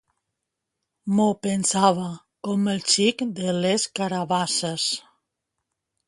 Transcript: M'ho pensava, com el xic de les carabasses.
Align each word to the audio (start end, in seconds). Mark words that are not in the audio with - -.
M'ho 1.17 1.25
pensava, 1.47 2.07
com 2.47 2.65
el 2.73 2.81
xic 2.93 3.21
de 3.41 3.53
les 3.65 3.85
carabasses. 3.99 4.87